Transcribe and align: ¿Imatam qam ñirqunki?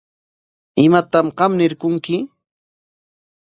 ¿Imatam 0.85 1.27
qam 1.37 1.51
ñirqunki? 1.59 2.15